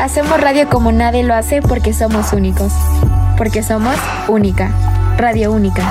[0.00, 2.72] Hacemos radio como nadie lo hace porque somos únicos.
[3.38, 3.96] Porque somos
[4.28, 4.70] única.
[5.16, 5.82] Radio única.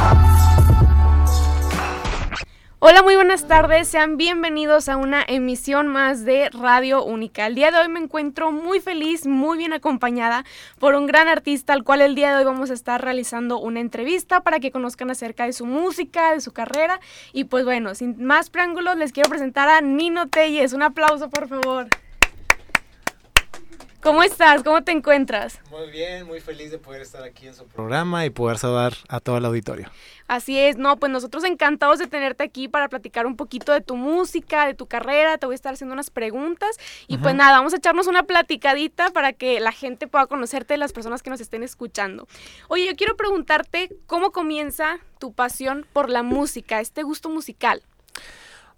[2.80, 3.88] Hola, muy buenas tardes.
[3.88, 7.46] Sean bienvenidos a una emisión más de Radio Única.
[7.46, 10.44] El día de hoy me encuentro muy feliz, muy bien acompañada
[10.80, 13.80] por un gran artista al cual el día de hoy vamos a estar realizando una
[13.80, 17.00] entrevista para que conozcan acerca de su música, de su carrera.
[17.32, 20.74] Y pues bueno, sin más preámbulos, les quiero presentar a Nino Telles.
[20.74, 21.88] Un aplauso, por favor.
[24.02, 24.64] ¿Cómo estás?
[24.64, 25.60] ¿Cómo te encuentras?
[25.70, 29.20] Muy bien, muy feliz de poder estar aquí en su programa y poder saludar a
[29.20, 29.92] todo el auditorio.
[30.28, 33.96] Así es, no, pues nosotros encantados de tenerte aquí para platicar un poquito de tu
[33.96, 37.74] música, de tu carrera, te voy a estar haciendo unas preguntas y pues nada, vamos
[37.74, 41.62] a echarnos una platicadita para que la gente pueda conocerte, las personas que nos estén
[41.62, 42.28] escuchando.
[42.70, 47.84] Oye, yo quiero preguntarte cómo comienza tu pasión por la música, este gusto musical.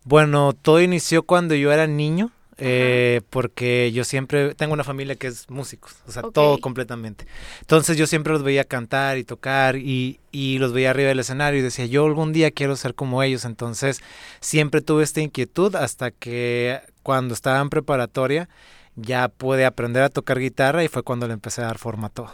[0.03, 2.31] Bueno, todo inició cuando yo era niño.
[2.57, 7.25] Eh, porque yo siempre tengo una familia que es músicos, o sea, todo completamente.
[7.61, 11.59] Entonces yo siempre los veía cantar y tocar y, y, los veía arriba del escenario
[11.59, 13.45] y decía, yo algún día quiero ser como ellos.
[13.45, 14.01] Entonces
[14.39, 18.49] siempre tuve esta inquietud hasta que cuando estaba en preparatoria
[18.95, 22.09] ya pude aprender a tocar guitarra y fue cuando le empecé a dar forma a
[22.09, 22.31] todo.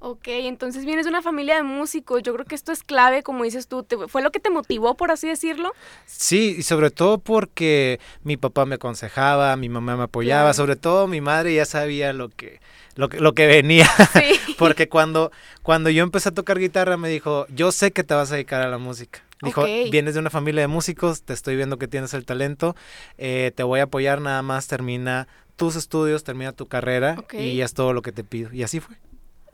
[0.00, 2.22] Ok, entonces vienes de una familia de músicos.
[2.22, 3.86] Yo creo que esto es clave, como dices tú.
[4.08, 5.72] ¿Fue lo que te motivó, por así decirlo?
[6.06, 11.06] Sí, y sobre todo porque mi papá me aconsejaba, mi mamá me apoyaba, sobre todo
[11.06, 12.60] mi madre ya sabía lo que,
[12.96, 13.88] lo que, lo que venía.
[14.12, 14.38] Sí.
[14.58, 15.30] porque cuando,
[15.62, 18.60] cuando yo empecé a tocar guitarra me dijo, yo sé que te vas a dedicar
[18.60, 19.22] a la música.
[19.42, 22.76] Dijo, vienes de una familia de músicos, te estoy viendo que tienes el talento,
[23.18, 25.26] eh, te voy a apoyar, nada más termina
[25.56, 28.52] tus estudios, termina tu carrera y es todo lo que te pido.
[28.52, 28.96] Y así fue.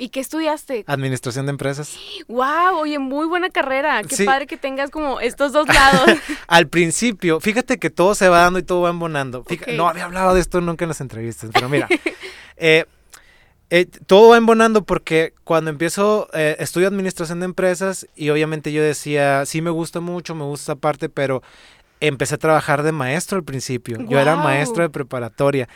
[0.00, 0.84] ¿Y qué estudiaste?
[0.86, 1.98] Administración de empresas.
[2.28, 2.78] ¡Wow!
[2.78, 4.00] Oye, muy buena carrera.
[4.04, 6.08] Qué padre que tengas como estos dos lados.
[6.46, 9.44] Al principio, fíjate que todo se va dando y todo va embonando.
[9.76, 11.88] No había hablado de esto nunca en las entrevistas, pero mira,
[12.56, 12.86] eh,
[13.70, 18.82] eh, todo va embonando porque cuando empiezo, eh, estudio administración de empresas y obviamente yo
[18.82, 21.42] decía, sí me gusta mucho, me gusta esa parte, pero
[22.00, 23.98] empecé a trabajar de maestro al principio.
[24.08, 25.68] Yo era maestro de preparatoria.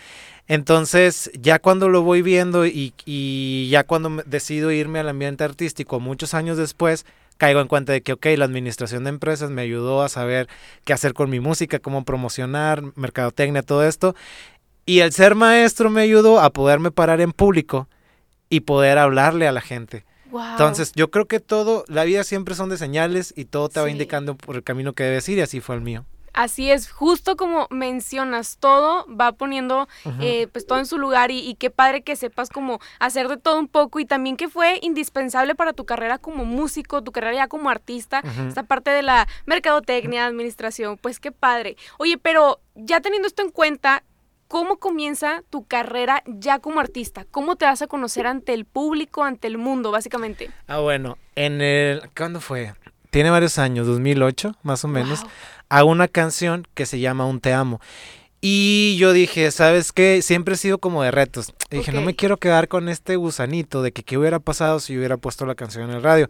[0.49, 6.01] Entonces, ya cuando lo voy viendo y, y, ya cuando decido irme al ambiente artístico
[6.01, 10.03] muchos años después, caigo en cuenta de que, ok, la administración de empresas me ayudó
[10.03, 10.49] a saber
[10.85, 14.15] qué hacer con mi música, cómo promocionar, mercadotecnia, todo esto.
[14.85, 17.89] Y el ser maestro me ayudó a poderme parar en público
[18.49, 20.05] y poder hablarle a la gente.
[20.33, 23.91] Entonces, yo creo que todo, la vida siempre son de señales y todo te va
[23.91, 26.05] indicando por el camino que debes ir y así fue el mío.
[26.33, 29.87] Así es, justo como mencionas, todo va poniendo
[30.19, 33.59] eh, pues todo en su lugar y, qué padre que sepas como hacer de todo
[33.59, 37.49] un poco y también que fue indispensable para tu carrera como músico, tu carrera ya
[37.49, 41.77] como artista, esta parte de la mercadotecnia, administración, pues qué padre.
[41.99, 44.03] Oye, pero ya teniendo esto en cuenta,
[44.53, 47.25] ¿cómo comienza tu carrera ya como artista?
[47.31, 50.51] ¿Cómo te vas a conocer ante el público, ante el mundo, básicamente?
[50.67, 52.75] Ah, bueno, en el, ¿cuándo fue?
[53.09, 55.25] Tiene varios años, 2008 más o menos
[55.71, 57.81] a una canción que se llama Un Te Amo.
[58.43, 60.21] Y yo dije, ¿sabes qué?
[60.21, 61.55] Siempre he sido como de retos.
[61.71, 65.17] dije, no me quiero quedar con este gusanito de que qué hubiera pasado si hubiera
[65.17, 66.29] puesto la canción en el radio.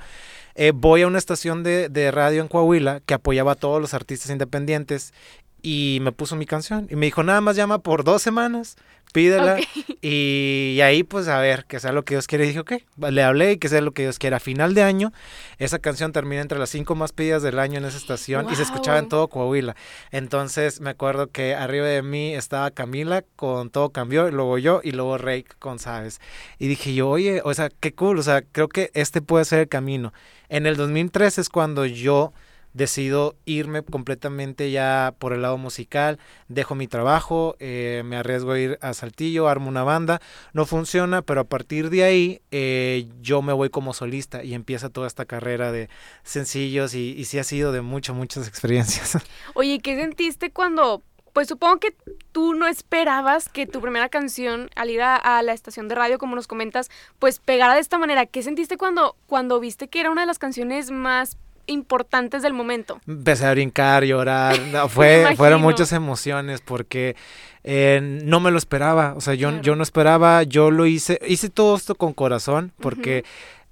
[0.54, 3.94] Eh, voy a una estación de, de, radio en Coahuila que apoyaba a todos los
[3.94, 5.14] artistas independientes
[5.62, 6.88] y me puso mi canción.
[6.90, 8.76] Y me dijo, nada más llama por dos semanas,
[9.12, 9.58] pídela.
[10.04, 12.44] Y, ahí, pues, a ver, que sea lo que Dios quiere.
[12.44, 14.38] Y dije, ok, le hablé y que sea lo que Dios quiera.
[14.38, 15.12] A final de año,
[15.58, 18.62] esa canción termina entre las cinco más pedidas del año en esa estación y se
[18.62, 19.76] escuchaba en todo Coahuila.
[20.10, 24.80] Entonces, me acuerdo que arriba de mí estaba Camila con Todo Cambió, y luego yo,
[24.82, 26.20] y luego Rey con Sabes.
[26.58, 29.60] Y dije yo, oye, o sea, qué cool, o sea, creo que este puede ser
[29.60, 30.12] el camino.
[30.48, 32.32] En el 2003 es cuando yo
[32.72, 36.18] decido irme completamente ya por el lado musical,
[36.48, 40.20] dejo mi trabajo, eh, me arriesgo a ir a Saltillo, armo una banda,
[40.52, 44.88] no funciona, pero a partir de ahí eh, yo me voy como solista y empieza
[44.88, 45.88] toda esta carrera de
[46.22, 49.18] sencillos y, y sí ha sido de muchas, muchas experiencias.
[49.54, 51.02] Oye, ¿qué sentiste cuando
[51.32, 51.96] pues supongo que
[52.32, 56.36] tú no esperabas que tu primera canción al ir a, la estación de radio, como
[56.36, 58.26] nos comentas, pues pegara de esta manera.
[58.26, 63.00] ¿Qué sentiste cuando, cuando viste que era una de las canciones más importantes del momento.
[63.06, 64.56] Empecé a brincar, llorar,
[64.88, 67.17] fue, fueron muchas emociones porque
[67.64, 71.50] eh, no me lo esperaba, o sea, yo, yo no esperaba, yo lo hice, hice
[71.50, 73.25] todo esto con corazón porque...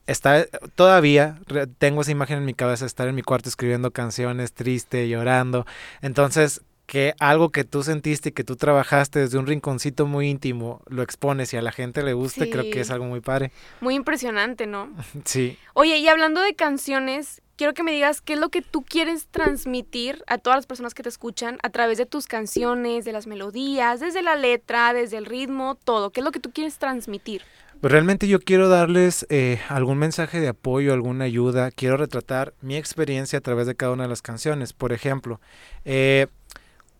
[0.07, 1.39] Está, todavía
[1.79, 5.67] tengo esa imagen en mi cabeza, estar en mi cuarto escribiendo canciones, triste, llorando.
[6.03, 10.83] Entonces, que algo que tú sentiste y que tú trabajaste desde un rinconcito muy íntimo
[10.89, 13.53] lo expones y a la gente le guste, creo que es algo muy padre.
[13.81, 14.91] Muy impresionante, ¿no?
[15.25, 15.57] sí.
[15.75, 19.29] Oye, y hablando de canciones, quiero que me digas qué es lo que tú quieres
[19.29, 23.29] transmitir a todas las personas que te escuchan a través de tus canciones, de las
[23.29, 26.11] melodías, desde la letra, desde el ritmo, todo.
[26.11, 27.43] ¿Qué es lo que tú quieres transmitir?
[27.81, 31.71] Pues realmente yo quiero darles eh, algún mensaje de apoyo, alguna ayuda.
[31.71, 34.73] Quiero retratar mi experiencia a través de cada una de las canciones.
[34.73, 35.41] Por ejemplo,
[35.85, 36.27] eh,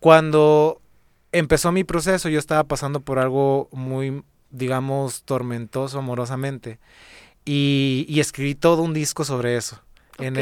[0.01, 0.81] cuando
[1.31, 6.79] empezó mi proceso, yo estaba pasando por algo muy, digamos, tormentoso amorosamente.
[7.45, 9.79] Y, escribí todo un disco sobre eso.
[10.17, 10.35] En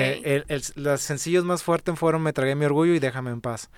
[0.76, 3.70] los sencillos más fuertes fueron Me tragué mi orgullo y Déjame en paz.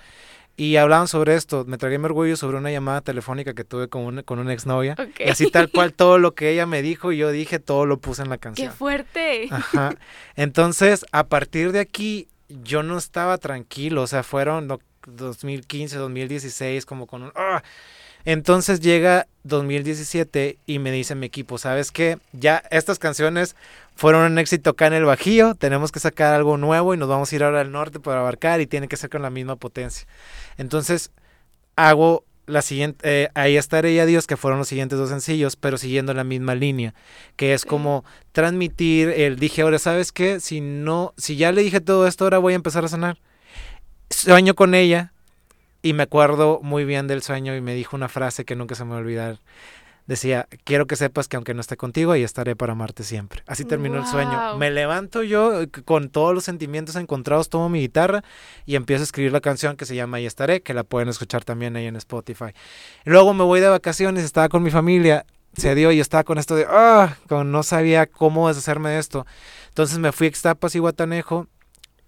[0.56, 4.02] Y hablaban sobre esto, me tragué mi orgullo sobre una llamada telefónica que tuve con,
[4.02, 4.94] una, con una exnovia.
[5.18, 7.98] Y así tal cual todo lo que ella me dijo y yo dije, todo lo
[7.98, 8.68] puse en la canción.
[8.68, 9.48] ¡Qué fuerte!
[9.50, 9.96] Ajá.
[10.36, 14.68] Entonces, a partir de aquí, yo no estaba tranquilo, o sea, fueron
[15.06, 17.32] 2015, 2016, como con un...
[17.34, 17.62] ¡ah!
[18.24, 22.18] Entonces llega 2017 y me dice mi equipo, ¿sabes qué?
[22.32, 23.56] Ya estas canciones
[23.96, 27.32] fueron un éxito acá en el Bajío, tenemos que sacar algo nuevo y nos vamos
[27.32, 30.06] a ir ahora al norte para abarcar y tiene que ser con la misma potencia.
[30.56, 31.10] Entonces
[31.74, 35.78] hago la siguiente, eh, ahí estaré ya Dios, que fueron los siguientes dos sencillos, pero
[35.78, 36.94] siguiendo la misma línea,
[37.36, 40.40] que es como transmitir el, dije, ahora, ¿sabes qué?
[40.40, 43.18] Si no, si ya le dije todo esto, ahora voy a empezar a sanar
[44.22, 45.12] sueño con ella
[45.82, 48.84] y me acuerdo muy bien del sueño y me dijo una frase que nunca se
[48.84, 49.40] me va a olvidar.
[50.06, 53.42] Decía, quiero que sepas que aunque no esté contigo, ahí estaré para amarte siempre.
[53.46, 54.56] Así terminó el sueño.
[54.58, 58.22] Me levanto yo con todos los sentimientos encontrados, tomo mi guitarra
[58.66, 61.44] y empiezo a escribir la canción que se llama Ahí estaré, que la pueden escuchar
[61.44, 62.52] también ahí en Spotify.
[63.04, 65.24] luego me voy de vacaciones, estaba con mi familia,
[65.56, 69.24] se dio y estaba con esto de, ah, no sabía cómo deshacerme de esto.
[69.68, 71.46] Entonces me fui a Extapas y Guatanejo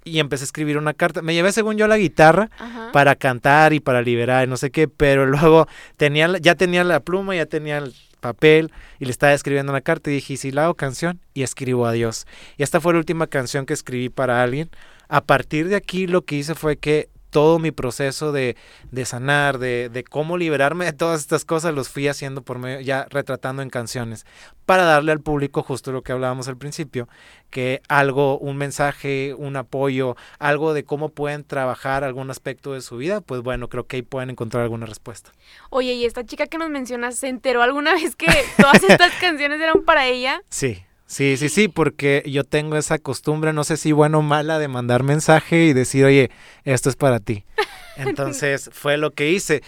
[0.05, 1.23] y empecé a escribir una carta.
[1.23, 2.51] Me llevé, según yo, la guitarra
[2.93, 5.67] para cantar y para liberar, no sé qué, pero luego
[5.97, 10.11] tenía, ya tenía la pluma, ya tenía el papel y le estaba escribiendo una carta
[10.11, 11.21] y dije, ¿y si la hago canción?
[11.35, 12.27] Y escribo a Dios.
[12.56, 14.71] Y esta fue la última canción que escribí para alguien.
[15.09, 18.57] A partir de aquí lo que hice fue que todo mi proceso de,
[18.93, 22.81] de sanar, de, de, cómo liberarme de todas estas cosas, los fui haciendo por medio,
[22.81, 24.25] ya retratando en canciones,
[24.67, 27.09] para darle al público justo lo que hablábamos al principio,
[27.51, 32.99] que algo, un mensaje, un apoyo, algo de cómo pueden trabajar algún aspecto de su
[32.99, 35.33] vida, pues bueno, creo que ahí pueden encontrar alguna respuesta.
[35.71, 39.61] Oye, y esta chica que nos mencionas, ¿se enteró alguna vez que todas estas canciones
[39.61, 40.41] eran para ella?
[40.51, 40.85] Sí.
[41.06, 44.69] Sí, sí, sí, porque yo tengo esa costumbre, no sé si buena o mala, de
[44.69, 46.31] mandar mensaje y decir, oye,
[46.65, 47.45] esto es para ti.
[47.97, 49.62] Entonces fue lo que hice.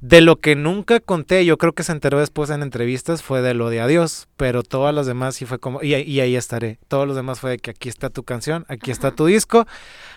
[0.00, 3.54] De lo que nunca conté, yo creo que se enteró después en entrevistas, fue de
[3.54, 6.80] lo de adiós, pero todas las demás sí fue como, y, y ahí estaré.
[6.88, 9.64] Todos los demás fue de que aquí está tu canción, aquí está tu disco,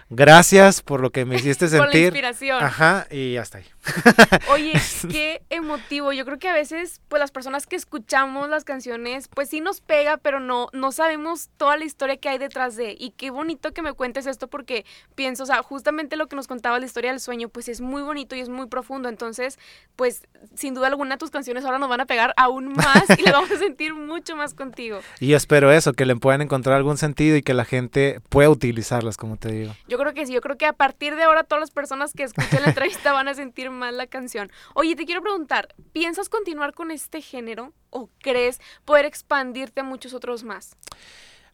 [0.10, 1.80] gracias por lo que me hiciste sentir.
[1.86, 2.64] Por la inspiración.
[2.64, 3.66] Ajá, y hasta ahí.
[4.50, 4.74] Oye,
[5.10, 6.12] qué emotivo.
[6.12, 9.82] Yo creo que a veces, pues las personas que escuchamos las canciones, pues sí nos
[9.82, 12.96] pega, pero no, no sabemos toda la historia que hay detrás de.
[12.98, 14.86] Y qué bonito que me cuentes esto porque
[15.16, 18.02] pienso, o sea, justamente lo que nos contaba la historia del sueño, pues es muy
[18.02, 19.10] bonito y es muy profundo.
[19.10, 19.60] Entonces,
[19.96, 20.24] pues
[20.56, 23.52] sin duda alguna tus canciones ahora nos van a pegar aún más y le vamos
[23.52, 25.00] a sentir mucho más contigo.
[25.20, 29.18] Y espero eso, que le puedan encontrar algún sentido y que la gente pueda utilizarlas,
[29.18, 29.76] como te digo.
[29.88, 32.24] Yo creo que sí, yo creo que a partir de ahora todas las personas que
[32.24, 34.52] escuchen la entrevista van a sentir más la canción.
[34.74, 40.14] Oye, te quiero preguntar, ¿piensas continuar con este género o crees poder expandirte a muchos
[40.14, 40.76] otros más?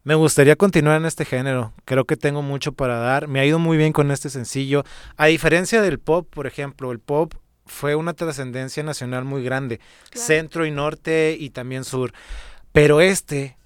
[0.03, 1.73] Me gustaría continuar en este género.
[1.85, 3.27] Creo que tengo mucho para dar.
[3.27, 4.83] Me ha ido muy bien con este sencillo.
[5.15, 7.35] A diferencia del pop, por ejemplo, el pop
[7.67, 9.79] fue una trascendencia nacional muy grande.
[10.11, 12.13] Centro y norte y también sur.
[12.71, 13.57] Pero este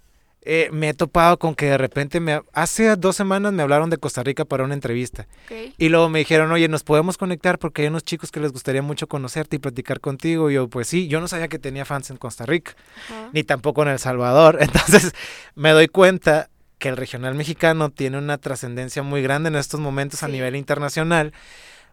[0.48, 3.98] eh, me he topado con que de repente me hace dos semanas me hablaron de
[3.98, 5.28] Costa Rica para una entrevista.
[5.78, 8.84] Y luego me dijeron oye nos podemos conectar porque hay unos chicos que les gustaría
[8.84, 12.12] mucho conocerte y platicar contigo y yo pues sí yo no sabía que tenía fans
[12.12, 12.76] en Costa Rica
[13.34, 15.14] ni tampoco en El Salvador entonces
[15.56, 20.22] me doy cuenta que el regional mexicano tiene una trascendencia muy grande en estos momentos
[20.22, 21.34] a nivel internacional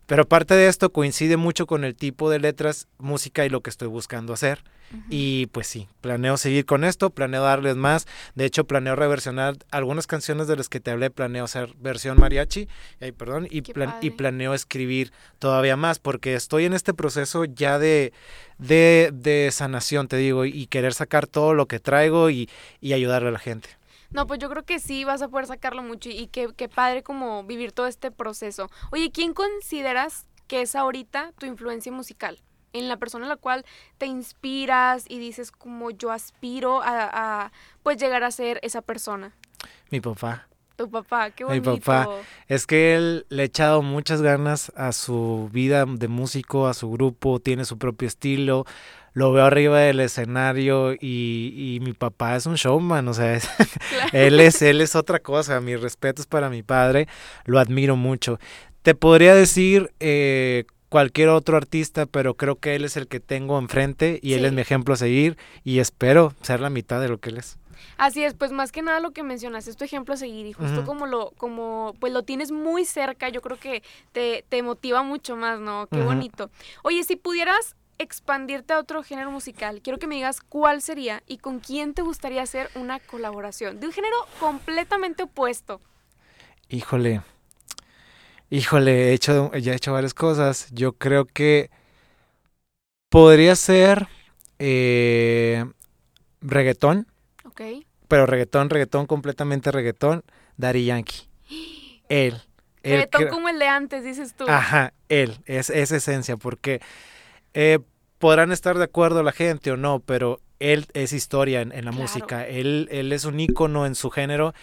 [0.06, 3.71] pero parte de esto coincide mucho con el tipo de letras, música y lo que
[3.71, 4.62] estoy buscando hacer.
[5.09, 8.06] Y pues sí, planeo seguir con esto, planeo darles más.
[8.35, 12.68] De hecho, planeo reversionar algunas canciones de las que te hablé, planeo hacer versión mariachi,
[13.16, 13.62] perdón, y,
[14.02, 18.12] y planeo escribir todavía más, porque estoy en este proceso ya de,
[18.59, 22.50] de, sanación, te digo, y querer sacar todo lo que traigo y,
[22.82, 23.71] y ayudarle a la gente.
[24.12, 27.45] No, pues yo creo que sí vas a poder sacarlo mucho y qué, padre como
[27.45, 28.71] vivir todo este proceso.
[28.90, 32.40] Oye, ¿quién consideras que es ahorita tu influencia musical?
[32.75, 33.64] En la persona a la cual
[33.99, 37.52] te inspiras y dices como yo aspiro a, a
[37.83, 39.35] pues llegar a ser esa persona.
[39.90, 40.49] Mi papá.
[40.76, 41.85] Tu papá, qué Mi bonito.
[41.85, 42.09] papá.
[42.49, 46.90] Es que él le ha echado muchas ganas a su vida de músico, a su
[46.90, 48.64] grupo, tiene su propio estilo.
[49.14, 50.99] Lo veo arriba del escenario y,
[51.76, 53.49] y mi papá es un showman, o sea, es-
[53.90, 54.11] Claro.
[54.12, 55.61] él es él es otra cosa.
[55.61, 57.09] Mis respetos para mi padre,
[57.45, 58.38] lo admiro mucho.
[58.83, 63.59] Te podría decir eh, cualquier otro artista, pero creo que él es el que tengo
[63.59, 67.19] enfrente y él es mi ejemplo a seguir y espero ser la mitad de lo
[67.19, 67.59] que él es.
[67.99, 70.52] Así es, pues más que nada lo que mencionas es tu ejemplo a seguir y
[70.52, 75.02] justo como lo, como pues lo tienes muy cerca, yo creo que te, te motiva
[75.02, 75.87] mucho más, ¿no?
[75.90, 76.50] Qué bonito.
[76.83, 81.38] Oye, si pudieras expandirte a otro género musical, quiero que me digas cuál sería y
[81.38, 85.80] con quién te gustaría hacer una colaboración de un género completamente opuesto.
[86.68, 87.22] Híjole.
[88.50, 90.68] Híjole, he hecho, ya he hecho varias cosas.
[90.72, 91.70] Yo creo que
[93.08, 94.08] podría ser
[94.58, 95.64] eh,
[96.40, 97.06] reggaetón,
[97.44, 97.62] ¿Ok?
[98.08, 100.22] pero reggaetón, reggaetón, completamente reggaetón,
[100.56, 101.28] Daddy Yankee.
[102.08, 102.42] Él.
[102.82, 104.44] él Reggaetón como el de antes, dices tú.
[104.49, 106.82] Ajá, él, es, es esencia, porque
[107.54, 107.78] eh,
[108.18, 111.90] podrán estar de acuerdo la gente o no, pero él es historia en, en la
[111.90, 112.02] Claro.
[112.02, 114.54] música, él, él es un ícono en su género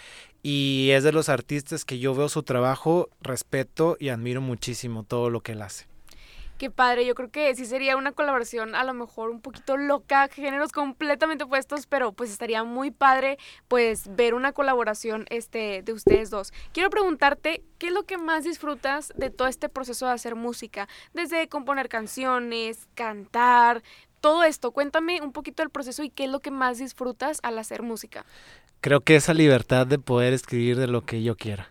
[0.42, 5.30] y es de los artistas que yo veo su trabajo, respeto y admiro muchísimo todo
[5.30, 5.88] lo que él hace.
[6.60, 10.28] Qué padre, yo creo que sí sería una colaboración a lo mejor un poquito loca,
[10.28, 13.38] géneros completamente opuestos, pero pues estaría muy padre
[13.70, 16.52] pues ver una colaboración este de ustedes dos.
[16.74, 20.90] Quiero preguntarte, ¿qué es lo que más disfrutas de todo este proceso de hacer música?
[21.14, 23.82] Desde componer canciones, cantar,
[24.20, 24.72] todo esto.
[24.72, 28.26] Cuéntame un poquito del proceso y qué es lo que más disfrutas al hacer música.
[28.82, 31.70] Creo que esa libertad de poder escribir de lo que yo quiera,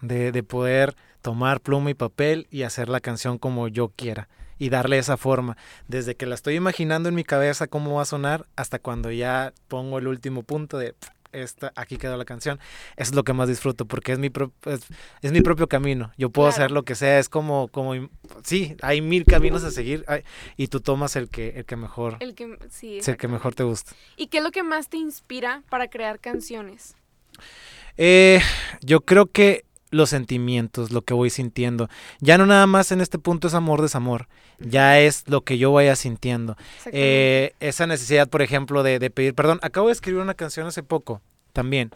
[0.00, 4.68] de, de poder tomar pluma y papel y hacer la canción como yo quiera y
[4.68, 5.56] darle esa forma,
[5.88, 9.52] desde que la estoy imaginando en mi cabeza cómo va a sonar hasta cuando ya
[9.68, 12.58] pongo el último punto de "Pf, esta aquí quedó la canción.
[12.96, 14.80] Eso es lo que más disfruto porque es mi pro- es,
[15.22, 16.10] es mi propio camino.
[16.18, 16.64] Yo puedo Claro.
[16.64, 17.94] hacer lo que sea, es como como
[18.42, 20.04] sí, hay mil caminos a seguir
[20.56, 23.62] y tú tomas el que el que mejor El que sí, el que mejor te
[23.62, 23.92] gusta.
[24.16, 26.96] ¿Y qué es lo que más te inspira para crear canciones?
[27.96, 28.40] Eh,
[28.82, 31.88] yo creo que los sentimientos, lo que voy sintiendo.
[32.20, 34.28] Ya no nada más en este punto es amor, desamor.
[34.58, 36.56] Ya es lo que yo vaya sintiendo.
[36.92, 39.58] Eh, esa necesidad, por ejemplo, de, de pedir perdón.
[39.62, 41.20] Acabo de escribir una canción hace poco
[41.52, 41.90] también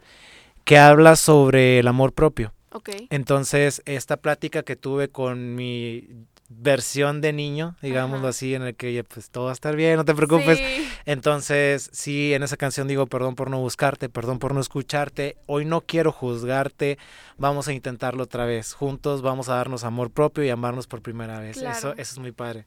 [0.65, 2.53] que habla sobre el amor propio.
[2.73, 2.91] ok.
[3.11, 6.09] Entonces, esta plática que tuve con mi
[6.49, 8.29] versión de niño, digámoslo Ajá.
[8.29, 10.59] así, en el que pues todo va a estar bien, no te preocupes.
[10.59, 10.89] Sí.
[11.07, 15.65] Entonces, sí, en esa canción digo perdón por no buscarte, perdón por no escucharte, hoy
[15.65, 16.99] no quiero juzgarte,
[17.39, 21.41] vamos a intentarlo otra vez, juntos vamos a darnos amor propio y amarnos por primera
[21.41, 21.57] vez.
[21.57, 22.67] Eso, eso es muy padre.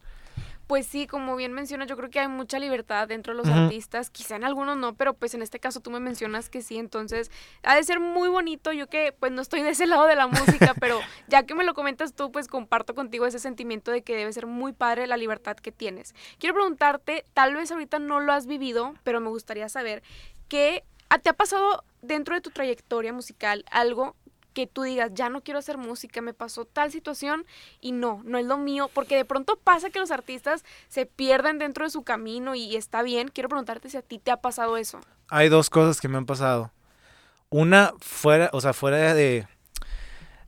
[0.68, 4.10] Pues sí, como bien mencionas, yo creo que hay mucha libertad dentro de los artistas,
[4.10, 7.32] quizá en algunos no, pero pues en este caso tú me mencionas que sí, entonces
[7.64, 10.28] ha de ser muy bonito, yo que pues no estoy de ese lado de la
[10.28, 14.16] música, pero ya que me lo comentas tú, pues comparto contigo ese sentimiento de que
[14.18, 16.14] debe ser muy padre la libertad que tienes.
[16.38, 20.04] Quiero preguntarte, tal vez ahorita no lo has vivido, pero me gustaría saber,
[20.50, 24.18] ¿qué a- te ha pasado dentro de tu trayectoria musical algo
[24.58, 27.46] que tú digas, ya no quiero hacer música, me pasó tal situación
[27.80, 31.60] y no, no es lo mío, porque de pronto pasa que los artistas se pierden
[31.60, 33.28] dentro de su camino y está bien.
[33.28, 35.00] Quiero preguntarte si a ti te ha pasado eso.
[35.28, 36.72] Hay dos cosas que me han pasado.
[37.50, 39.46] Una fuera, o sea, fuera de,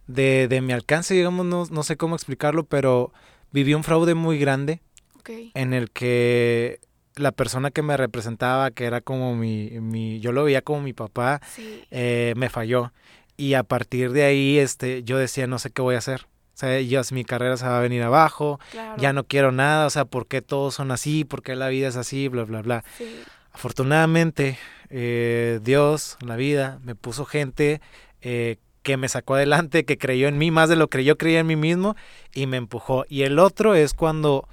[0.08, 3.14] de, de mi alcance, digamos, no, no sé cómo explicarlo, pero
[3.52, 4.82] viví un fraude muy grande
[5.20, 5.30] Ok.
[5.54, 6.80] en el que
[7.16, 10.94] la persona que me representaba, que era como mi, mi yo lo veía como mi
[10.94, 11.84] papá, Sí.
[11.92, 12.92] eh, me falló.
[13.40, 16.28] Y a partir de ahí, este, yo decía, no sé qué voy a hacer.
[16.54, 19.02] O sea, yo, mi carrera se va a venir abajo, Claro.
[19.02, 21.24] ya no quiero nada, o sea, ¿por qué todos son así?
[21.24, 22.28] ¿Por qué la vida es así?
[22.28, 22.84] Bla, bla, bla.
[22.98, 23.06] Sí.
[23.54, 24.58] Afortunadamente,
[24.90, 27.80] eh, Dios, la vida, me puso gente
[28.22, 31.40] eh, que me sacó adelante, que creyó en mí más de lo que yo creía
[31.40, 31.96] en mí mismo
[32.34, 33.06] y me empujó.
[33.08, 34.50] Y el otro es cuando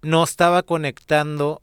[0.00, 1.60] no estaba conectando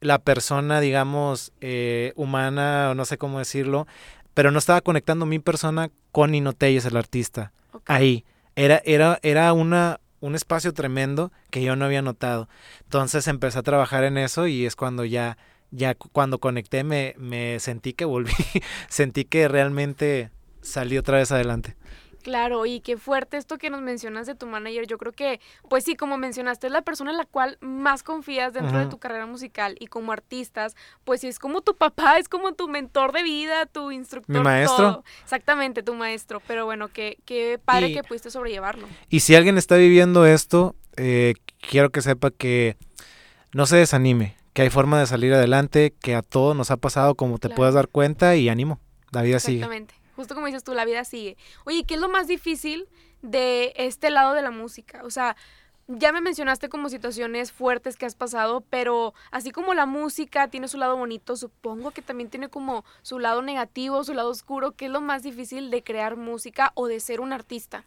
[0.00, 3.86] la persona, digamos, eh, humana, o no sé cómo decirlo,
[4.34, 7.52] pero no estaba conectando mi persona con Nino Telles, el artista.
[7.86, 8.24] Ahí.
[8.54, 12.48] Era, era, era una, un espacio tremendo que yo no había notado.
[12.84, 15.38] Entonces empecé a trabajar en eso y es cuando ya,
[15.70, 18.32] ya cu- cuando conecté me, me sentí que volví,
[18.88, 21.76] sentí que realmente salí otra vez adelante.
[22.22, 24.86] Claro, y qué fuerte esto que nos mencionas de tu manager.
[24.86, 28.52] Yo creo que, pues sí, como mencionaste, es la persona en la cual más confías
[28.52, 30.74] dentro de tu carrera musical y como artistas,
[31.04, 34.42] pues sí, es como tu papá, es como tu mentor de vida, tu instructor.
[34.42, 34.76] maestro.
[34.76, 35.04] todo.
[35.22, 36.40] Exactamente, tu maestro.
[36.46, 38.86] Pero bueno, qué, qué padre Y- que pudiste sobrellevarlo.
[39.08, 42.76] Y si alguien está viviendo esto, eh, quiero que sepa que
[43.52, 47.14] no se desanime, que hay forma de salir adelante, que a todos nos ha pasado
[47.14, 47.56] como te Claro.
[47.56, 48.78] puedas dar cuenta y ánimo,
[49.10, 49.58] la vida sigue.
[49.58, 49.94] Exactamente.
[50.16, 51.36] Justo como dices tú, la vida sigue.
[51.64, 52.88] Oye, ¿qué es lo más difícil
[53.22, 55.02] de este lado de la música?
[55.04, 55.36] O sea,
[55.88, 60.68] ya me mencionaste como situaciones fuertes que has pasado, pero así como la música tiene
[60.68, 64.72] su lado bonito, supongo que también tiene como su lado negativo, su lado oscuro.
[64.72, 67.84] ¿Qué es lo más difícil de crear música o de ser un artista?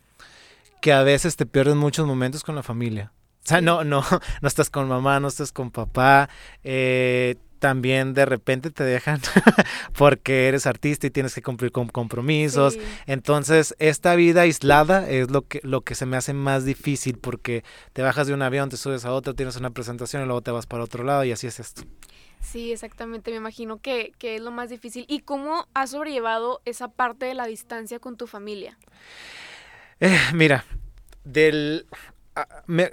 [0.82, 3.12] Que a veces te pierdes muchos momentos con la familia.
[3.44, 4.04] O sea, no, no,
[4.42, 6.30] no estás con mamá, no estás con papá.
[6.64, 9.20] Eh, también de repente te dejan
[9.98, 12.78] porque eres artista y tienes que cumplir con compromisos.
[13.06, 17.64] Entonces, esta vida aislada es lo que, lo que se me hace más difícil porque
[17.94, 20.52] te bajas de un avión, te subes a otro, tienes una presentación y luego te
[20.52, 21.84] vas para otro lado y así es esto.
[22.42, 23.32] Sí, exactamente.
[23.32, 25.06] Me imagino que, que es lo más difícil.
[25.08, 28.78] ¿Y cómo has sobrellevado esa parte de la distancia con tu familia?
[30.00, 30.66] Eh, mira,
[31.24, 31.88] del...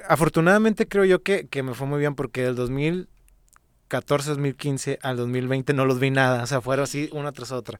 [0.09, 3.09] afortunadamente creo yo que, que me fue muy bien porque del 2000
[3.93, 7.79] 2014, 2015 al 2020 no los vi nada, o sea, fueron así una tras otra.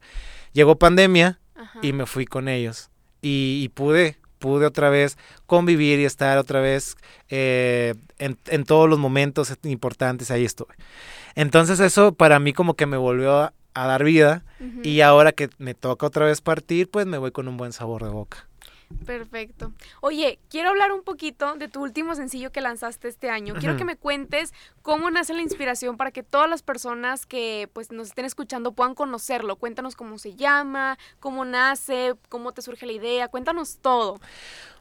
[0.53, 1.39] Llegó pandemia
[1.81, 2.89] y me fui con ellos
[3.21, 6.95] y, pude, pude otra vez convivir y estar otra vez
[7.29, 10.75] eh, en, todos los momentos importantes, ahí estuve.
[11.35, 14.45] Entonces eso para mí como que me volvió a, dar vida
[14.83, 18.03] y ahora que me toca otra vez partir, pues me voy con un buen sabor
[18.03, 18.47] de boca.
[19.05, 19.71] Perfecto.
[20.01, 23.53] Oye, quiero hablar un poquito de tu último sencillo que lanzaste este año.
[23.59, 27.91] Quiero que me cuentes cómo nace la inspiración para que todas las personas que pues
[27.91, 29.55] nos estén escuchando puedan conocerlo.
[29.57, 33.27] Cuéntanos cómo se llama, cómo nace, cómo te surge la idea.
[33.27, 34.19] Cuéntanos todo.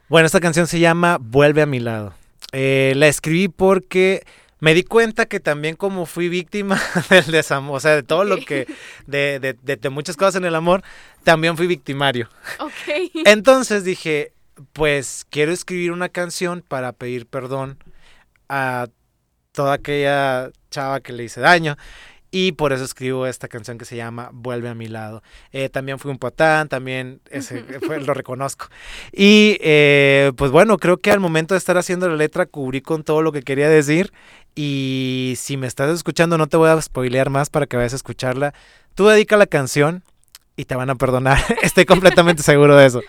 [0.09, 2.15] Bueno, esta canción se llama Vuelve a mi lado.
[2.53, 4.25] Eh, la escribí porque
[4.63, 8.37] me di cuenta que también como fui víctima del desamor, o sea, de todo lo
[8.37, 8.69] que,
[9.09, 10.85] de, de, de, muchas cosas en el amor,
[11.25, 12.29] también fui victimario.
[12.61, 13.11] Ok.
[13.27, 14.33] Entonces dije,
[14.73, 17.77] pues quiero escribir una canción para pedir perdón
[18.49, 18.87] a
[19.51, 21.77] toda aquella chava que le hice daño.
[22.35, 25.23] Y por eso escribo esta canción que se llama Vuelve a mi lado.
[25.53, 27.63] Eh, también fui un patán, también ese,
[28.07, 28.69] lo reconozco.
[29.13, 33.05] Y eh, pues bueno, creo que al momento de estar haciendo la letra cubrí con
[33.05, 34.15] todo lo que quería decir.
[34.55, 37.97] Y si me estás escuchando, no te voy a spoilear más para que vayas a
[37.97, 38.55] escucharla.
[38.95, 40.03] Tú dedica la canción
[40.57, 41.39] y te van a perdonar.
[41.63, 43.03] Estoy completamente seguro de eso.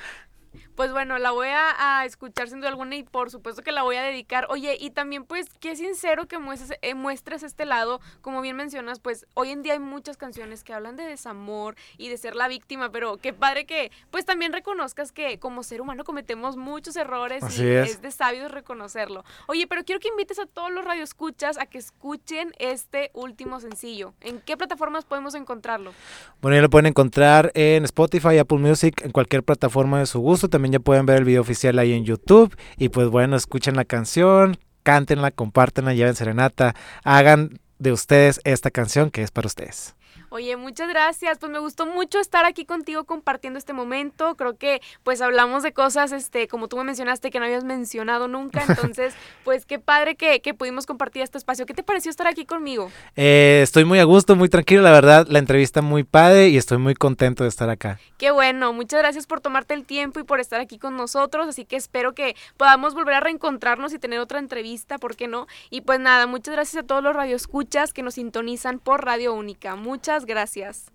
[0.75, 3.95] Pues bueno, la voy a, escuchar sin duda alguna y por supuesto que la voy
[3.95, 4.47] a dedicar.
[4.49, 8.99] Oye, y también pues qué sincero que muestres, eh, muestres este lado, como bien mencionas,
[8.99, 12.47] pues hoy en día hay muchas canciones que hablan de desamor y de ser la
[12.47, 17.43] víctima, pero qué padre que pues también reconozcas que como ser humano cometemos muchos errores
[17.57, 18.01] y es.
[18.01, 19.23] de sabios reconocerlo.
[19.47, 24.13] Oye, pero quiero que invites a todos los radioescuchas a que escuchen este último sencillo.
[24.21, 25.93] ¿En qué plataformas podemos encontrarlo?
[26.41, 30.49] Bueno, ya lo pueden encontrar en Spotify, Apple Music, en cualquier plataforma de su gusto.
[30.49, 32.55] También ya pueden ver el video oficial ahí en YouTube.
[32.77, 39.11] Y pues bueno, escuchen la canción, cántenla, compártenla, lleven serenata, hagan de ustedes esta canción
[39.11, 39.95] que es para ustedes.
[40.35, 41.37] Oye, muchas gracias.
[41.37, 44.33] Pues me gustó mucho estar aquí contigo compartiendo este momento.
[44.33, 48.27] Creo que pues hablamos de cosas, este, como tú me mencionaste, que no habías mencionado
[48.27, 48.63] nunca.
[48.67, 51.67] Entonces, pues qué padre que, pudimos compartir este espacio.
[51.67, 52.89] ¿Qué te pareció estar aquí conmigo?
[53.15, 55.27] Eh, estoy muy a gusto, muy tranquilo, la verdad.
[55.29, 57.99] La entrevista muy padre y estoy muy contento de estar acá.
[58.17, 58.73] Qué bueno.
[58.73, 61.47] Muchas gracias por tomarte el tiempo y por estar aquí con nosotros.
[61.47, 65.45] Así que espero que podamos volver a reencontrarnos y tener otra entrevista, ¿por qué no?
[65.69, 69.75] Y pues nada, muchas gracias a todos los radioescuchas que nos sintonizan por Radio Única.
[69.75, 70.91] Muchas gracias.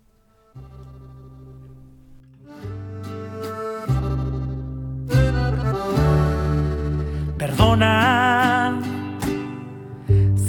[7.37, 8.79] Perdona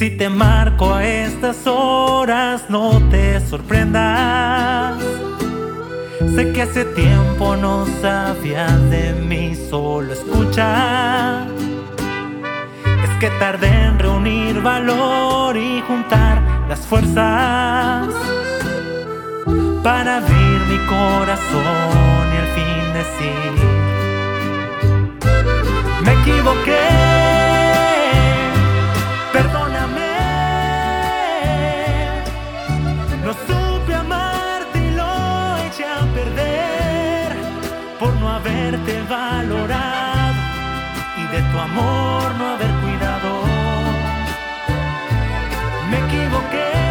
[0.00, 4.98] si te marco a estas horas, no te sorprendas.
[6.34, 11.46] Sé que hace tiempo no sabías de mí, solo escucha.
[13.04, 18.08] Es que tardé en reunir valor y juntar las fuerzas
[19.82, 23.52] para abrir mi corazón y al fin decir,
[26.04, 26.88] me equivoqué,
[29.32, 30.14] perdóname,
[33.24, 37.36] no supe amarte y lo eché a perder
[37.98, 40.34] por no haberte valorado
[41.16, 43.30] y de tu amor no haber cuidado.
[45.90, 46.89] Me equivoqué.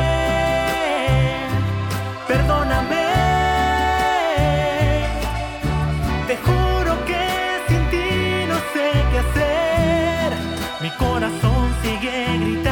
[11.81, 12.68] Que ya he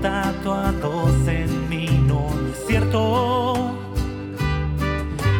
[0.00, 3.56] tatuados en mí, no es cierto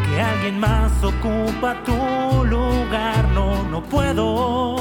[0.06, 4.76] que alguien más ocupa tu lugar, no, no puedo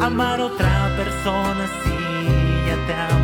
[0.00, 1.96] amar otra persona si
[2.66, 3.23] ya te amo